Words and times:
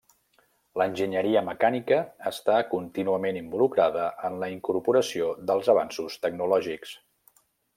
L'enginyeria 0.81 1.43
mecànica 1.49 1.99
està 2.31 2.55
contínuament 2.71 3.37
involucrada 3.41 4.07
en 4.31 4.39
la 4.45 4.49
incorporació 4.55 5.29
dels 5.51 5.71
avanços 5.75 6.19
tecnològics. 6.25 6.97